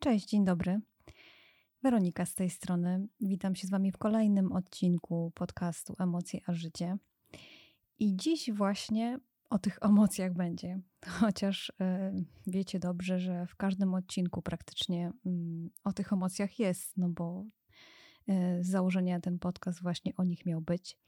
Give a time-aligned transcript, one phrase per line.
[0.00, 0.80] Cześć, dzień dobry.
[1.82, 3.08] Weronika z tej strony.
[3.20, 6.96] Witam się z Wami w kolejnym odcinku podcastu Emocje a Życie.
[7.98, 9.18] I dziś właśnie
[9.50, 10.80] o tych emocjach będzie.
[11.06, 11.74] Chociaż y,
[12.46, 15.30] wiecie dobrze, że w każdym odcinku praktycznie y,
[15.84, 17.44] o tych emocjach jest, no bo
[18.28, 20.98] y, z założenia ten podcast właśnie o nich miał być.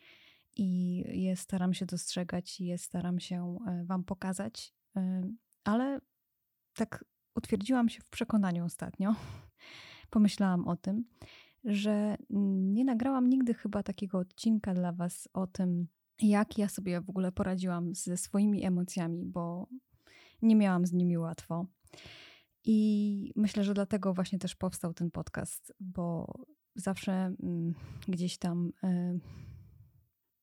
[0.57, 4.75] I je staram się dostrzegać, je staram się e, Wam pokazać,
[5.64, 6.01] ale
[6.75, 7.05] tak
[7.41, 9.15] utwierdziłam się w przekonaniu ostatnio,
[10.11, 11.05] pomyślałam o tym,
[11.65, 12.16] że
[12.75, 15.87] nie nagrałam nigdy chyba takiego odcinka dla Was o tym,
[16.23, 19.69] jak ja sobie w ogóle poradziłam ze swoimi emocjami, bo
[20.43, 21.66] nie miałam z nimi łatwo.
[22.65, 26.35] I myślę, że dlatego właśnie też powstał ten podcast, bo
[26.75, 27.75] zawsze mm,
[28.09, 28.73] gdzieś tam.
[28.85, 29.21] Y,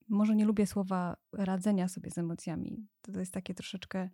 [0.09, 2.87] może nie lubię słowa radzenia sobie z emocjami.
[3.01, 4.09] To jest takie troszeczkę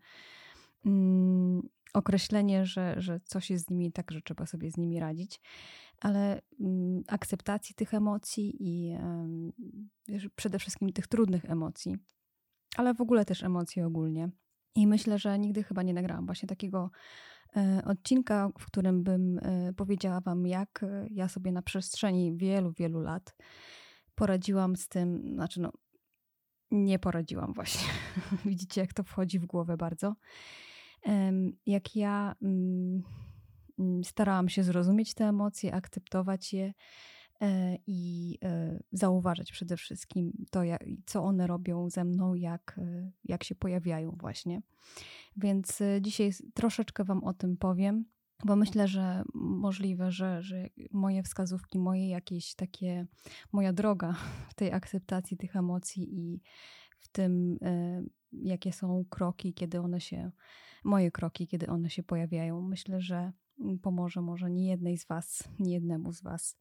[0.86, 1.62] mm,
[1.94, 5.42] określenie, że, że coś jest z nimi tak, że trzeba sobie z nimi radzić,
[6.00, 8.95] ale mm, akceptacji tych emocji i
[10.09, 11.98] y, przede wszystkim tych trudnych emocji,
[12.78, 14.30] ale w ogóle też emocji ogólnie.
[14.75, 16.92] I myślę, że nigdy chyba nie nagrałam właśnie takiego
[17.58, 23.00] y, odcinka, w którym bym y, powiedziała Wam, jak ja sobie na przestrzeni wielu, wielu
[23.00, 23.36] lat
[24.16, 25.72] poradziłam z tym, znaczy no,
[26.72, 27.90] nie poradziłam właśnie.
[28.45, 30.16] Widzicie, jak to wchodzi w głowę bardzo.
[31.66, 33.04] Jak ja mm,
[33.80, 36.73] mm, starałam się zrozumieć te emocje, akceptować je
[37.42, 40.62] e, i e, zauważyć przede wszystkim to,
[41.06, 44.62] co one robią ze mną, jak, e, jak się pojawiają właśnie.
[45.38, 48.06] Więc dzisiaj troszeczkę Wam o tym powiem
[48.46, 53.08] bo myślę, że możliwe, że, że moje wskazówki, moje jakieś takie,
[53.52, 54.16] moja droga
[54.50, 56.42] w tej akceptacji tych emocji i
[57.00, 57.59] w tym,
[58.31, 60.31] jakie są kroki, kiedy one się,
[60.84, 63.31] moje kroki, kiedy one się pojawiają, myślę, że
[63.81, 66.58] pomoże może nie jednej z Was, nie jednemu z Was.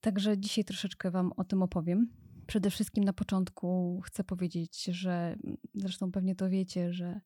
[0.00, 2.08] Także dzisiaj troszeczkę Wam o tym opowiem.
[2.46, 5.36] Przede wszystkim na początku chcę powiedzieć, że
[5.74, 7.20] zresztą pewnie to wiecie, że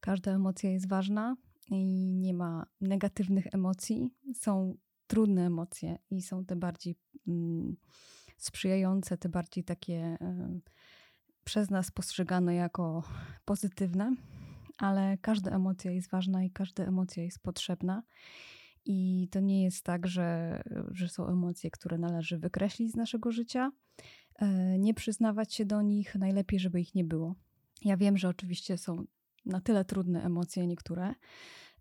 [0.00, 1.36] każda emocja jest ważna,
[1.70, 4.10] i nie ma negatywnych emocji.
[4.34, 4.76] Są
[5.06, 6.96] trudne emocje i są te bardziej
[7.28, 7.76] mm,
[8.36, 10.60] sprzyjające, te bardziej takie y,
[11.44, 13.02] przez nas postrzegane jako
[13.44, 14.16] pozytywne,
[14.78, 18.02] ale każda emocja jest ważna i każda emocja jest potrzebna.
[18.84, 23.72] I to nie jest tak, że, że są emocje, które należy wykreślić z naszego życia,
[24.42, 24.46] y,
[24.78, 27.34] nie przyznawać się do nich, najlepiej, żeby ich nie było.
[27.84, 29.04] Ja wiem, że oczywiście są
[29.46, 31.14] na tyle trudne emocje niektóre,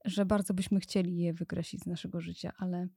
[0.06, 2.88] że bardzo byśmy chcieli je wykreślić z naszego życia, ale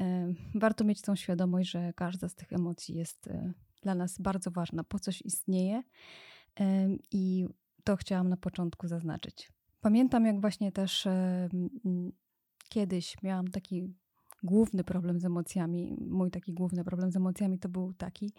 [0.00, 3.52] e, warto mieć tą świadomość, że każda z tych emocji jest e,
[3.82, 5.82] dla nas bardzo ważna, po coś istnieje
[6.60, 7.46] e, i
[7.84, 9.52] to chciałam na początku zaznaczyć.
[9.80, 11.08] Pamiętam, jak właśnie też
[12.68, 13.94] kiedyś miałam taki
[14.42, 15.96] główny problem z emocjami.
[16.00, 18.32] Mój taki główny problem z emocjami to był taki,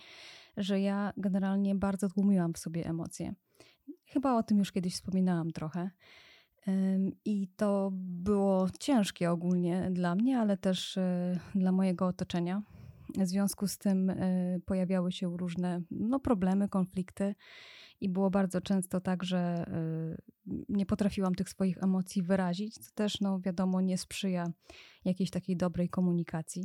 [0.57, 3.33] że ja generalnie bardzo tłumiłam w sobie emocje.
[4.05, 5.89] Chyba o tym już kiedyś wspominałam trochę.
[7.25, 12.61] I to było ciężkie ogólnie dla mnie, ale też e, dla mojego otoczenia.
[13.17, 14.15] W związku z tym e,
[14.65, 17.35] pojawiały się różne no, problemy, konflikty,
[18.01, 20.17] i było bardzo często tak, że e,
[20.69, 24.51] nie potrafiłam tych swoich emocji wyrazić, co też, no, wiadomo, nie sprzyja
[25.05, 26.63] jakiejś takiej dobrej komunikacji.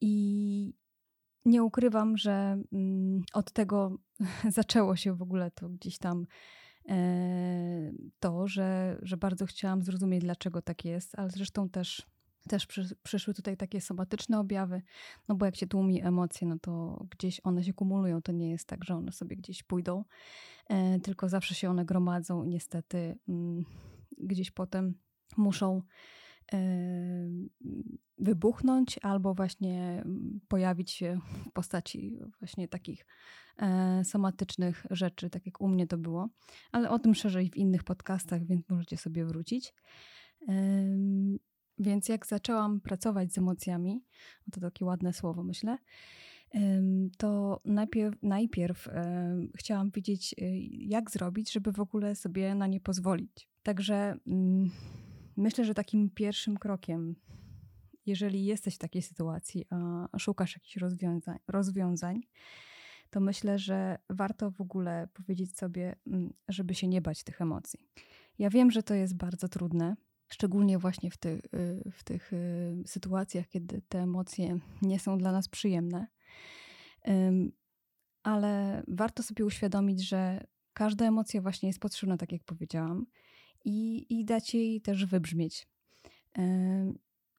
[0.00, 0.74] I
[1.44, 3.98] nie ukrywam, że mm, od tego
[4.58, 6.26] zaczęło się w ogóle to gdzieś tam
[6.88, 12.06] e, to, że, że bardzo chciałam zrozumieć, dlaczego tak jest, ale zresztą też,
[12.48, 12.66] też
[13.02, 14.82] przyszły tutaj takie somatyczne objawy,
[15.28, 18.68] no bo jak się tłumi emocje, no to gdzieś one się kumulują, to nie jest
[18.68, 20.04] tak, że one sobie gdzieś pójdą,
[20.68, 23.64] e, tylko zawsze się one gromadzą i niestety mm,
[24.18, 24.94] gdzieś potem
[25.36, 25.82] muszą
[28.18, 30.04] wybuchnąć albo właśnie
[30.48, 33.06] pojawić się w postaci właśnie takich
[33.58, 36.28] e, somatycznych rzeczy, tak jak u mnie to było.
[36.72, 39.74] Ale o tym szerzej w innych podcastach, więc możecie sobie wrócić.
[41.78, 44.04] Więc jak zaczęłam pracować z emocjami,
[44.52, 45.78] to takie ładne słowo myślę,
[47.18, 48.88] to najpierw, najpierw
[49.56, 53.48] chciałam wiedzieć, y, jak zrobić, żeby w ogóle sobie na nie pozwolić.
[53.62, 54.70] Także mm,
[55.38, 57.16] Myślę, że takim pierwszym krokiem,
[58.06, 59.66] jeżeli jesteś w takiej sytuacji,
[60.12, 62.20] a szukasz jakichś rozwiązań, rozwiązań
[63.10, 67.86] to myślę, że warto w ogóle powiedzieć sobie, mm, żeby się nie bać tych emocji.
[68.38, 69.96] Ja wiem, że to jest bardzo trudne,
[70.28, 75.32] szczególnie właśnie w, ty, y, w tych y, sytuacjach, kiedy te emocje nie są dla
[75.32, 76.06] nas przyjemne.
[78.22, 83.06] Ale warto sobie uświadomić, że każda emocja właśnie jest potrzebna, tak jak powiedziałam,
[83.64, 85.68] i, i dać jej też wybrzmieć.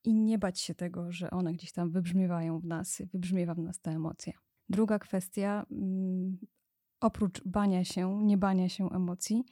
[0.03, 3.79] i nie bać się tego, że one gdzieś tam wybrzmiewają w nas, wybrzmiewa w nas
[3.79, 4.33] ta emocja.
[4.69, 6.37] Druga kwestia, mm,
[6.99, 9.43] oprócz bania się, nie bania się emocji,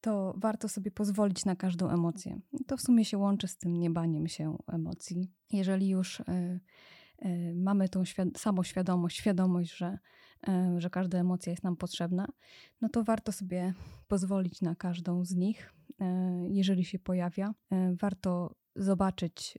[0.00, 2.40] to warto sobie pozwolić na każdą emocję.
[2.66, 5.30] To w sumie się łączy z tym niebaniem się emocji.
[5.52, 6.24] Jeżeli już y,
[7.24, 9.98] y, mamy tą świad- samoświadomość, świadomość, że,
[10.48, 12.26] y, że każda emocja jest nam potrzebna,
[12.80, 13.74] no to warto sobie
[14.08, 15.74] pozwolić na każdą z nich,
[16.48, 17.54] jeżeli się pojawia.
[18.00, 19.58] Warto zobaczyć,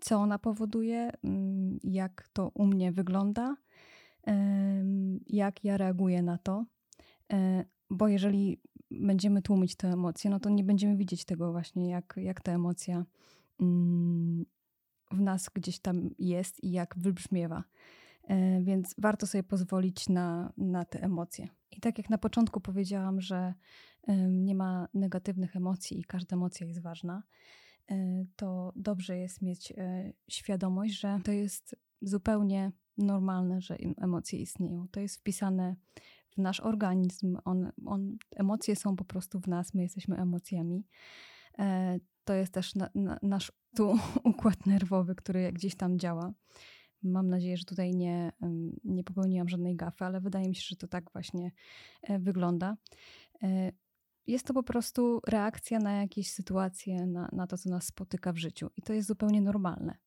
[0.00, 1.10] co ona powoduje,
[1.82, 3.56] jak to u mnie wygląda,
[5.26, 6.64] jak ja reaguję na to.
[7.90, 12.40] Bo jeżeli będziemy tłumić te emocje, no to nie będziemy widzieć tego właśnie, jak, jak
[12.40, 13.04] ta emocja
[15.10, 17.64] w nas gdzieś tam jest i jak wybrzmiewa.
[18.24, 21.48] E, więc warto sobie pozwolić na, na te emocje.
[21.70, 23.54] I tak jak na początku powiedziałam, że
[24.28, 27.22] nie ma negatywnych emocji i każda emocja jest ważna,
[27.90, 34.88] e, to dobrze jest mieć e, świadomość, że to jest zupełnie normalne, że emocje istnieją.
[34.88, 35.76] To jest wpisane
[36.30, 37.38] w nasz organizm.
[37.44, 40.86] On, on, emocje są po prostu w nas, my jesteśmy emocjami.
[42.24, 43.94] To jest też na, na, nasz tu
[44.24, 46.32] układ nerwowy, który gdzieś tam działa.
[47.02, 48.32] Mam nadzieję, że tutaj nie,
[48.84, 51.52] nie popełniłam żadnej gafy, ale wydaje mi się, że to tak właśnie
[52.02, 52.76] e, wygląda.
[53.42, 53.72] E,
[54.26, 58.36] jest to po prostu reakcja na jakieś sytuacje, na, na to, co nas spotyka w
[58.36, 59.98] życiu, i to jest zupełnie normalne.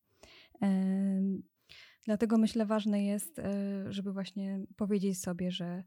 [2.06, 3.44] Dlatego myślę, ważne jest, e,
[3.90, 5.84] żeby właśnie powiedzieć sobie, że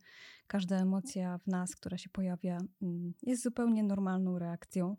[0.47, 4.97] każda emocja w nas, która się pojawia, mm, jest zupełnie normalną reakcją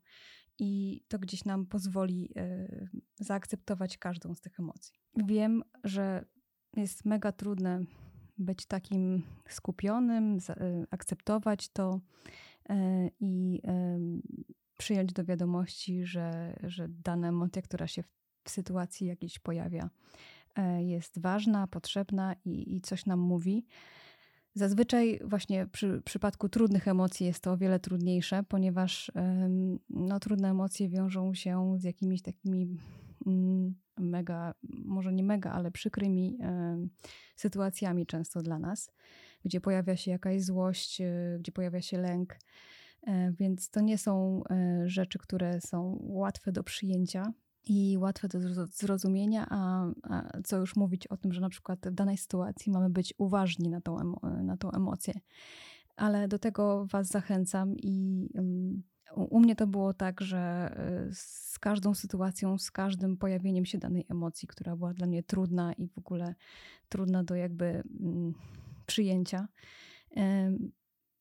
[0.60, 4.94] i to gdzieś nam pozwoli y, zaakceptować każdą z tych emocji.
[5.16, 6.26] Wiem, że
[6.76, 7.80] jest mega trudne
[8.38, 12.00] być takim skupionym, y, akceptować to
[13.20, 13.62] i
[14.78, 18.04] przyjąć do wiadomości, że, że dana emocja, która się
[18.44, 19.90] w sytuacji jakiejś pojawia,
[20.80, 23.66] jest ważna, potrzebna i, i coś nam mówi.
[24.54, 29.12] Zazwyczaj właśnie przy przypadku trudnych emocji jest to o wiele trudniejsze, ponieważ
[29.90, 32.78] no, trudne emocje wiążą się z jakimiś takimi
[33.28, 34.54] mm, mega,
[34.86, 36.38] może nie mega, ale przykrymi
[37.36, 38.92] sytuacjami często dla nas,
[39.46, 42.40] gdzie pojawia się jakaś złość, e, gdzie pojawia się lęk.
[43.08, 47.34] E, więc to nie są e, rzeczy, które są łatwe do przyjęcia
[47.70, 51.94] i łatwe do zrozumienia, a, a, co już mówić o tym, że na przykład w
[51.94, 53.98] danej sytuacji mamy być uważni na tą,
[54.44, 55.14] na tą emocję.
[55.96, 58.84] Ale do tego Was zachęcam i um,
[59.16, 60.72] u mnie to było tak, że
[61.10, 65.74] y, z każdą sytuacją, z każdym pojawieniem się danej emocji, która była dla mnie trudna
[65.74, 66.36] i w ogóle
[66.90, 68.34] trudna do jakby um,
[68.86, 69.48] przyjęcia,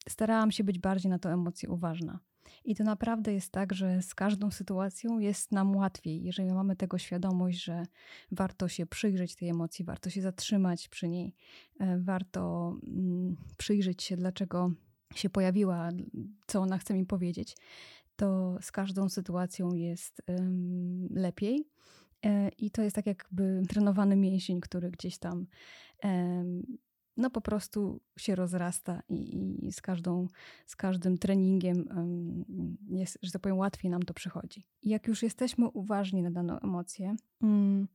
[0.09, 2.21] starałam się być bardziej na tę emocję uważna.
[2.65, 6.99] I to naprawdę jest tak, że z każdą sytuacją jest nam łatwiej, jeżeli mamy tego
[6.99, 7.87] świadomość, że
[8.33, 11.35] warto się przyjrzeć tej emocji, warto się zatrzymać przy niej,
[11.81, 14.73] e, warto mm, przyjrzeć się, dlaczego
[15.15, 15.89] się pojawiła,
[16.47, 17.57] co ona chce mi powiedzieć,
[18.17, 20.23] to z każdą sytuacją jest
[21.11, 21.69] lepiej.
[22.27, 25.47] E, I to jest tak jakby trenowany mięsień, który gdzieś tam
[27.17, 30.29] no po prostu się rozrasta i, i, z, każdą,
[30.67, 31.85] z każdym treningiem
[32.89, 34.67] jest, że tak powiem, łatwiej nam to przychodzi.
[34.83, 37.89] I jak już jesteśmy uważni na daną emocję, mm,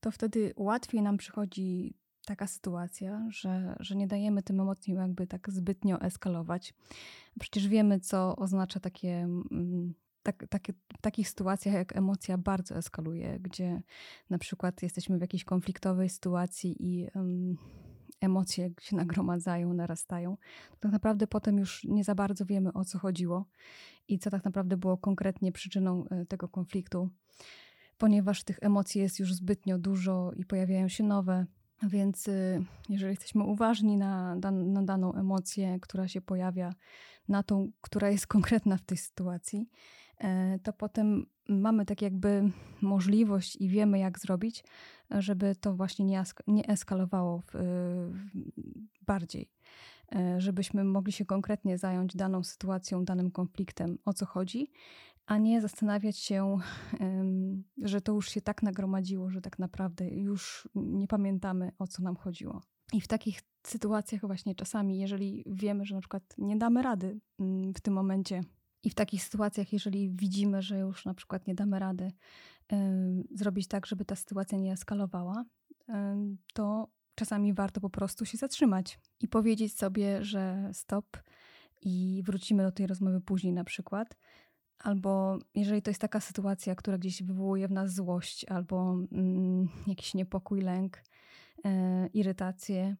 [0.00, 1.94] to wtedy łatwiej nam przychodzi
[2.26, 6.74] taka sytuacja, że, że nie dajemy tym emocjom jakby tak zbytnio eskalować.
[7.40, 13.38] Przecież wiemy, co oznacza takie mm, tak, takie, w takich sytuacjach, jak emocja bardzo eskaluje,
[13.40, 13.82] gdzie
[14.30, 17.56] na przykład jesteśmy w jakiejś konfliktowej sytuacji i um,
[18.24, 20.36] emocje się nagromadzają, narastają,
[20.70, 23.46] to tak naprawdę potem już nie za bardzo wiemy o co chodziło
[24.08, 27.10] i co tak naprawdę było konkretnie przyczyną e, tego konfliktu,
[27.98, 31.46] ponieważ tych emocji jest już zbytnio dużo i pojawiają się nowe.
[31.82, 36.74] Więc y, jeżeli jesteśmy uważni na, na daną emocję, która się pojawia,
[37.28, 39.70] na tą, która jest konkretna w tej sytuacji,
[40.18, 42.50] e, to potem mamy tak jakby
[42.82, 44.64] możliwość i wiemy, jak zrobić,
[45.10, 47.52] żeby to właśnie nie, nie eskalowało w,
[48.94, 49.50] w bardziej.
[50.14, 54.70] E, żebyśmy mogli się konkretnie zająć daną sytuacją, danym konfliktem, o co chodzi,
[55.26, 56.58] a nie zastanawiać się,
[57.82, 62.16] że to już się tak nagromadziło, że tak naprawdę już nie pamiętamy, o co nam
[62.16, 62.62] chodziło.
[62.92, 67.74] I w takich sytuacjach właśnie czasami, jeżeli wiemy, że na przykład nie damy rady mm,
[67.74, 68.40] w tym momencie
[68.84, 72.12] i w takich sytuacjach, jeżeli widzimy, że już na przykład nie damy rady
[73.34, 75.44] zrobić tak, żeby ta sytuacja nie eskalowała,
[76.54, 81.16] to czasami warto po prostu się zatrzymać i powiedzieć sobie, że stop
[81.82, 84.16] i wrócimy do tej rozmowy później na przykład,
[84.78, 90.14] Albo jeżeli to jest taka sytuacja, która gdzieś wywołuje w nas złość, albo mm, jakiś
[90.14, 91.02] niepokój, lęk,
[91.64, 92.96] e, irytację.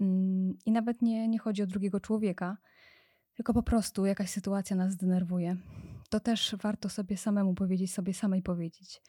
[0.00, 2.56] Mm, I nawet nie, nie chodzi o drugiego człowieka,
[3.38, 5.56] tylko po prostu jakaś sytuacja nas denerwuje.
[6.10, 9.02] To też warto sobie samemu powiedzieć, sobie samej powiedzieć,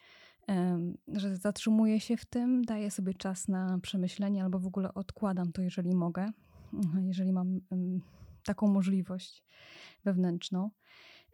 [1.08, 5.62] że zatrzymuję się w tym, daję sobie czas na przemyślenie albo w ogóle odkładam to,
[5.62, 6.32] jeżeli mogę,
[7.08, 7.62] jeżeli mam
[8.44, 9.44] taką możliwość
[10.04, 10.70] wewnętrzną.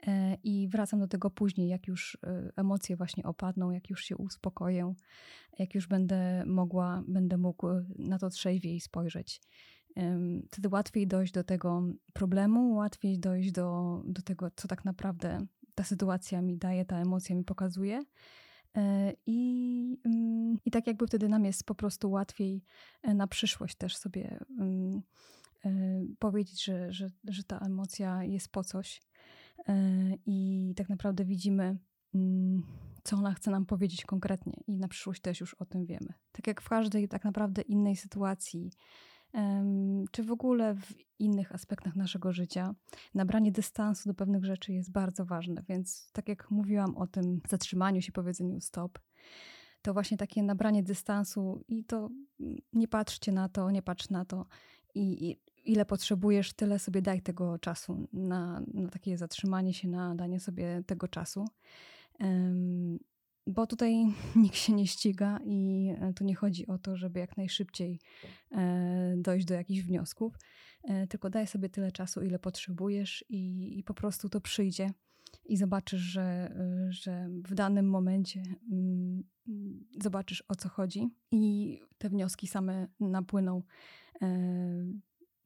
[0.08, 4.18] E, I wracam do tego później, jak już e, emocje właśnie opadną, jak już się
[4.18, 4.94] uspokoję,
[5.60, 9.42] jak już będę mogła, będę mógł na to trzeźwiej spojrzeć.
[10.52, 11.84] Wtedy łatwiej dojść do tego
[12.14, 17.36] problemu, łatwiej dojść do, do tego, co tak naprawdę ta sytuacja mi daje, ta emocja
[17.36, 18.04] mi pokazuje.
[18.78, 22.64] E, I, mm, I tak jakby wtedy nam jest po prostu łatwiej
[23.04, 25.02] na przyszłość też sobie mm,
[26.20, 29.02] powiedzieć, że, że, że ta emocja jest po coś
[29.68, 29.74] E,
[30.26, 31.78] i tak naprawdę widzimy,
[32.16, 32.64] mm,
[33.04, 36.14] co ona chce nam powiedzieć konkretnie, i na przyszłość też już o tym wiemy.
[36.32, 38.72] Tak jak w każdej tak naprawdę innej sytuacji,
[40.12, 42.76] czy w ogóle w innych aspektach naszego życia,
[43.14, 45.64] nabranie dystansu do pewnych rzeczy jest bardzo ważne.
[45.70, 49.00] Więc, tak jak mówiłam o tym zatrzymaniu się, powiedzeniu stop,
[49.82, 54.26] to właśnie takie nabranie dystansu i to mm, nie patrzcie na to, nie patrz na
[54.26, 54.46] to.
[54.96, 60.16] I, i ile potrzebujesz, tyle sobie daj tego czasu na, na takie zatrzymanie się, na
[60.16, 61.46] danie sobie tego czasu.
[63.48, 67.38] Bo tutaj nikt się nie ściga i e, tu nie chodzi o to, żeby jak
[67.38, 68.00] najszybciej
[68.52, 70.38] e, dojść do jakichś wniosków,
[70.84, 74.92] e, tylko daj sobie tyle czasu, ile potrzebujesz i, i po prostu to przyjdzie
[75.46, 76.56] i zobaczysz, że,
[76.90, 79.24] że w danym momencie mm,
[80.02, 83.64] zobaczysz o co chodzi i te wnioski same napłyną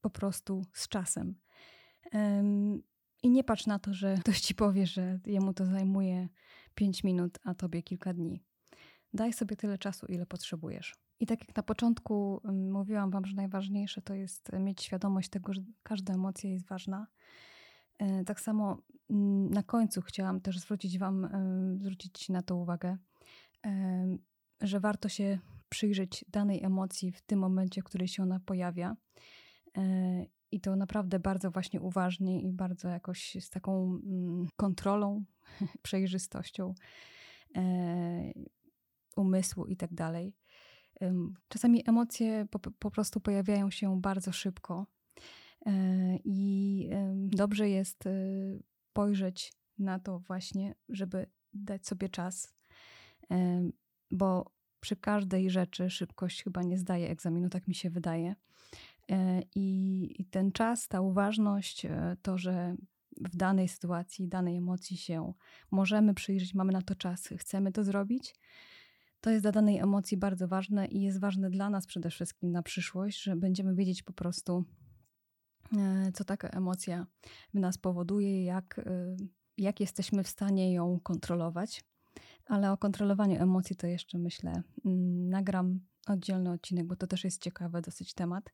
[0.01, 1.35] po prostu z czasem.
[3.23, 6.29] I nie patrz na to, że ktoś ci powie, że jemu to zajmuje
[6.79, 8.43] 5 minut, a tobie kilka dni.
[9.13, 10.95] Daj sobie tyle czasu, ile potrzebujesz.
[11.19, 15.61] I tak jak na początku mówiłam Wam, że najważniejsze to jest mieć świadomość tego, że
[15.83, 17.07] każda emocja jest ważna.
[17.97, 18.77] E, tak samo
[19.09, 21.29] mm, na końcu chciałam też zwrócić Wam,
[21.79, 22.97] zwrócić na to uwagę,
[24.61, 28.95] że warto się przyjrzeć danej emocji w tym momencie, w którym się ona pojawia
[29.77, 35.23] E, I to naprawdę bardzo właśnie uważnie i bardzo jakoś z taką mm, kontrolą,
[35.81, 36.73] przejrzystością
[37.55, 38.31] e,
[39.15, 40.35] umysłu i tak dalej.
[41.47, 44.87] Czasami emocje po, po prostu pojawiają się bardzo szybko
[45.65, 45.71] e,
[46.23, 46.89] i
[47.31, 48.03] dobrze jest
[48.99, 52.53] spojrzeć na to właśnie, żeby dać sobie czas,
[54.11, 58.35] bo przy każdej rzeczy szybkość chyba nie zdaje egzaminu, tak mi się wydaje.
[59.09, 62.75] E, I ten czas, ta uważność, e, to, że
[63.17, 65.33] w danej sytuacji, danej emocji się
[65.71, 68.35] możemy przyjrzeć, mamy na to czas, chcemy to zrobić,
[69.21, 72.63] to jest dla danej emocji bardzo ważne i jest ważne dla nas przede wszystkim na
[72.63, 74.65] przyszłość, że będziemy wiedzieć po prostu,
[75.77, 77.07] e, co taka emocja
[77.53, 78.81] w nas powoduje, jak,
[79.57, 81.83] jak jesteśmy w stanie ją kontrolować.
[82.45, 87.41] Ale o kontrolowaniu emocji to jeszcze myślę, mm, nagram oddzielny odcinek, bo to też jest
[87.41, 88.53] ciekawy dosyć temat.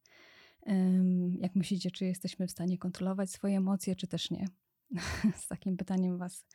[1.39, 4.47] Jak myślicie, czy jesteśmy w stanie kontrolować swoje emocje, czy też nie?
[5.41, 6.45] Z takim pytaniem Was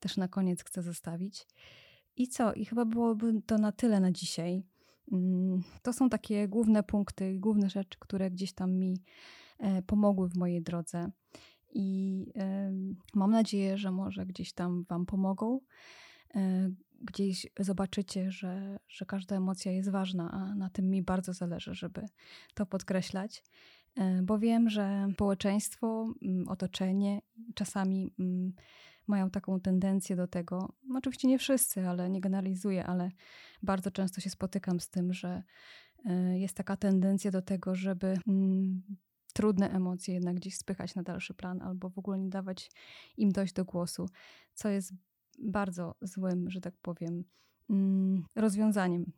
[0.00, 1.46] też na koniec chcę zostawić.
[2.16, 2.54] I co?
[2.54, 4.62] I chyba byłoby to na tyle na dzisiaj.
[5.12, 9.02] Mm, to są takie główne punkty, główne rzeczy, które gdzieś tam mi
[9.58, 11.10] e, pomogły w mojej drodze.
[11.76, 12.26] I
[13.14, 15.60] mam nadzieję, że może gdzieś tam Wam pomogą.
[17.04, 22.06] Gdzieś zobaczycie, że, że każda emocja jest ważna, a na tym mi bardzo zależy, żeby
[22.54, 23.42] to podkreślać.
[23.96, 26.14] E, bo wiem, że społeczeństwo,
[26.46, 27.20] otoczenie
[27.54, 28.14] czasami
[29.06, 30.72] mają taką tendencję do tego.
[30.94, 33.10] Oczywiście nie wszyscy, ale nie generalizuję, ale
[33.62, 35.42] bardzo często się spotykam z tym, że
[36.04, 38.18] e, jest taka tendencja do tego, żeby
[39.32, 42.70] trudne emocje jednak gdzieś spychać na dalszy plan albo w ogóle nie dawać
[43.16, 44.08] im dojść do głosu,
[44.54, 44.92] co jest
[45.42, 47.24] bardzo złym, że tak powiem,
[47.70, 49.12] mm, rozwiązaniem,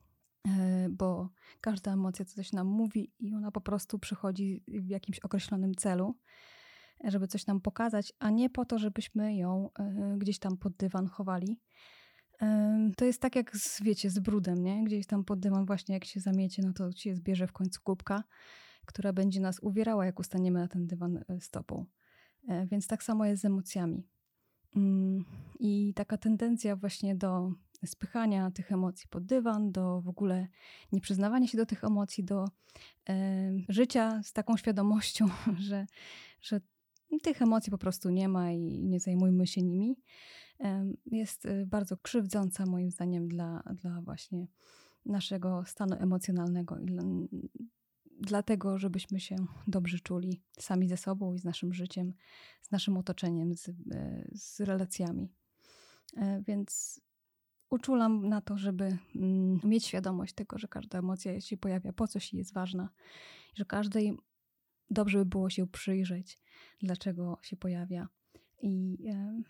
[0.48, 1.30] e, bo
[1.60, 6.18] każda emocja coś nam mówi i ona po prostu przychodzi w jakimś określonym celu,
[7.04, 11.06] żeby coś nam pokazać, a nie po to, żebyśmy ją e, gdzieś tam pod dywan
[11.06, 11.60] chowali.
[12.42, 14.84] E, to jest tak jak z, wiecie, z brudem, nie?
[14.84, 18.24] Gdzieś tam pod dywan właśnie jak się zamiecie, no to się zbierze w końcu kubka,
[18.86, 21.86] która będzie nas uwierała, jak ustaniemy na ten dywan stopą.
[22.70, 24.06] Więc tak samo jest z emocjami.
[24.76, 25.24] Mm,
[25.58, 27.52] I taka tendencja właśnie do
[27.86, 30.48] spychania tych emocji pod dywan, do w ogóle
[30.92, 32.44] nieprzyznawania się do tych emocji, do
[33.68, 35.28] życia z taką świadomością,
[35.68, 35.86] że,
[36.40, 36.60] że
[37.22, 39.96] tych emocji po prostu nie ma i nie zajmujmy się nimi.
[41.06, 44.46] Jest y, bardzo krzywdząca moim zdaniem dla, dla właśnie
[45.06, 46.90] naszego stanu emocjonalnego i
[48.20, 52.14] dlatego, żebyśmy się dobrze czuli sami ze sobą i z naszym życiem,
[52.62, 53.74] z naszym otoczeniem, z, e,
[54.32, 55.32] z relacjami.
[56.16, 57.00] E, więc
[57.70, 62.32] uczulam na to, żeby mm, mieć świadomość tego, że każda emocja się pojawia po coś
[62.32, 62.88] jest ważna,
[63.54, 64.16] że każdej
[64.90, 66.40] dobrze by było się przyjrzeć,
[66.82, 68.08] dlaczego się pojawia
[68.62, 69.42] i e,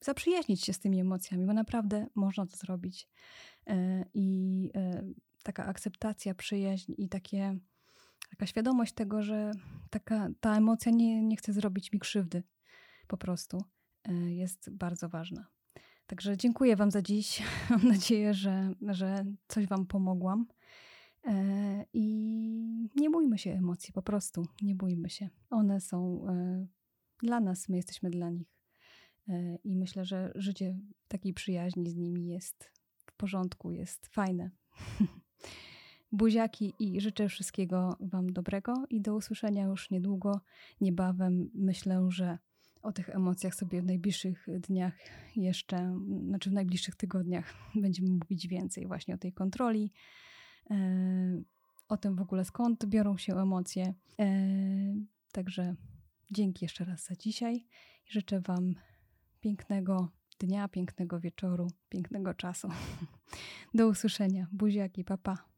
[0.00, 3.08] zaprzyjaźnić się z tymi emocjami, bo naprawdę można to zrobić.
[4.14, 4.70] I
[5.42, 7.58] taka akceptacja, przyjaźń i takie,
[8.32, 9.52] taka świadomość tego, że
[9.90, 12.42] taka, ta emocja nie, nie chce zrobić mi krzywdy
[13.06, 13.64] po prostu
[14.04, 15.46] e, jest bardzo ważna.
[16.06, 17.42] Także dziękuję Wam za dziś.
[17.70, 20.46] Mam nadzieję, że, że coś Wam pomogłam.
[21.92, 25.28] I nie bójmy się emocji, po prostu nie bójmy się.
[25.50, 26.26] One są
[27.22, 28.58] dla nas, my jesteśmy dla nich.
[29.64, 32.72] I myślę, że życie w takiej przyjaźni z nimi jest
[33.06, 34.50] w porządku, jest fajne.
[36.12, 40.40] Buziaki i życzę wszystkiego Wam dobrego i do usłyszenia już niedługo,
[40.80, 41.50] niebawem.
[41.54, 42.38] Myślę, że
[42.82, 44.94] o tych emocjach sobie w najbliższych dniach
[45.36, 49.92] jeszcze, znaczy w najbliższych tygodniach będziemy mówić więcej właśnie o tej kontroli,
[50.70, 50.76] e,
[51.88, 53.94] o tym w ogóle skąd biorą się emocje.
[54.18, 54.26] E,
[55.32, 55.74] także
[56.30, 57.66] dzięki jeszcze raz za dzisiaj.
[58.06, 58.74] Życzę Wam
[59.40, 60.08] pięknego
[60.40, 62.68] dnia, pięknego wieczoru, pięknego czasu.
[63.74, 64.46] Do usłyszenia.
[64.52, 65.51] Buziaki, papa.